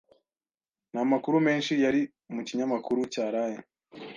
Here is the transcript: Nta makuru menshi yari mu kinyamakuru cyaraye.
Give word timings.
Nta 0.91 1.01
makuru 1.11 1.37
menshi 1.47 1.73
yari 1.83 2.01
mu 2.33 2.41
kinyamakuru 2.47 2.99
cyaraye. 3.13 3.57